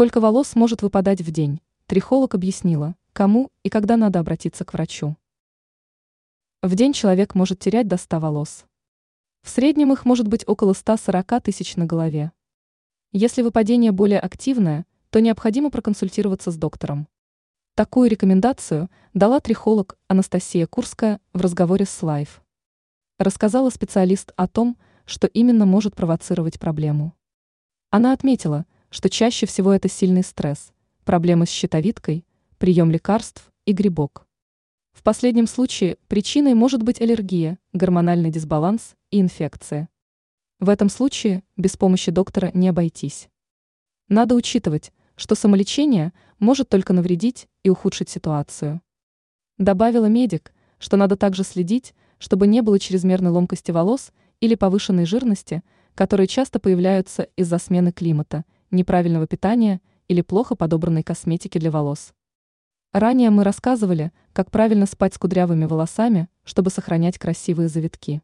Сколько 0.00 0.18
волос 0.18 0.56
может 0.56 0.80
выпадать 0.80 1.20
в 1.20 1.30
день? 1.30 1.60
Трихолог 1.84 2.34
объяснила, 2.34 2.96
кому 3.12 3.50
и 3.62 3.68
когда 3.68 3.98
надо 3.98 4.18
обратиться 4.18 4.64
к 4.64 4.72
врачу. 4.72 5.14
В 6.62 6.74
день 6.74 6.94
человек 6.94 7.34
может 7.34 7.58
терять 7.58 7.86
до 7.86 7.98
100 7.98 8.18
волос. 8.18 8.64
В 9.42 9.50
среднем 9.50 9.92
их 9.92 10.06
может 10.06 10.26
быть 10.26 10.42
около 10.48 10.72
140 10.72 11.42
тысяч 11.42 11.76
на 11.76 11.84
голове. 11.84 12.32
Если 13.12 13.42
выпадение 13.42 13.92
более 13.92 14.20
активное, 14.20 14.86
то 15.10 15.20
необходимо 15.20 15.70
проконсультироваться 15.70 16.50
с 16.50 16.56
доктором. 16.56 17.06
Такую 17.74 18.08
рекомендацию 18.08 18.88
дала 19.12 19.38
трихолог 19.38 19.98
Анастасия 20.08 20.66
Курская 20.66 21.20
в 21.34 21.42
разговоре 21.42 21.84
с 21.84 22.02
Life. 22.02 22.40
Рассказала 23.18 23.68
специалист 23.68 24.32
о 24.36 24.48
том, 24.48 24.78
что 25.04 25.26
именно 25.26 25.66
может 25.66 25.94
провоцировать 25.94 26.58
проблему. 26.58 27.14
Она 27.90 28.14
отметила, 28.14 28.64
что 28.90 29.08
чаще 29.08 29.46
всего 29.46 29.72
это 29.72 29.88
сильный 29.88 30.22
стресс, 30.22 30.72
проблемы 31.04 31.46
с 31.46 31.50
щитовидкой, 31.50 32.24
прием 32.58 32.90
лекарств 32.90 33.50
и 33.64 33.72
грибок. 33.72 34.26
В 34.92 35.02
последнем 35.02 35.46
случае 35.46 35.96
причиной 36.08 36.54
может 36.54 36.82
быть 36.82 37.00
аллергия, 37.00 37.58
гормональный 37.72 38.30
дисбаланс 38.30 38.96
и 39.10 39.20
инфекция. 39.20 39.88
В 40.58 40.68
этом 40.68 40.90
случае 40.90 41.42
без 41.56 41.76
помощи 41.76 42.10
доктора 42.10 42.50
не 42.52 42.68
обойтись. 42.68 43.28
Надо 44.08 44.34
учитывать, 44.34 44.92
что 45.16 45.34
самолечение 45.34 46.12
может 46.38 46.68
только 46.68 46.92
навредить 46.92 47.48
и 47.62 47.70
ухудшить 47.70 48.10
ситуацию. 48.10 48.82
Добавила 49.56 50.06
медик, 50.06 50.52
что 50.78 50.96
надо 50.96 51.16
также 51.16 51.44
следить, 51.44 51.94
чтобы 52.18 52.46
не 52.46 52.60
было 52.60 52.78
чрезмерной 52.78 53.30
ломкости 53.30 53.70
волос 53.70 54.12
или 54.40 54.54
повышенной 54.54 55.06
жирности, 55.06 55.62
которые 55.94 56.26
часто 56.26 56.58
появляются 56.58 57.28
из-за 57.36 57.58
смены 57.58 57.92
климата, 57.92 58.44
неправильного 58.70 59.26
питания 59.26 59.80
или 60.08 60.22
плохо 60.22 60.54
подобранной 60.54 61.02
косметики 61.02 61.58
для 61.58 61.70
волос. 61.70 62.12
Ранее 62.92 63.30
мы 63.30 63.44
рассказывали, 63.44 64.12
как 64.32 64.50
правильно 64.50 64.86
спать 64.86 65.14
с 65.14 65.18
кудрявыми 65.18 65.66
волосами, 65.66 66.28
чтобы 66.44 66.70
сохранять 66.70 67.18
красивые 67.18 67.68
завитки. 67.68 68.20